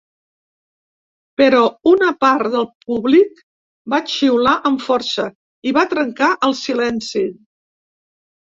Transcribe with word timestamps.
Però 1.41 1.59
una 1.91 2.07
part 2.25 2.49
de 2.55 2.63
públic 2.87 3.43
va 3.95 4.01
xiular 4.15 4.57
amb 4.71 4.81
força 4.87 5.27
i 5.69 5.75
va 5.79 5.87
trencar 5.93 6.31
el 6.49 6.57
silenci. 6.63 7.27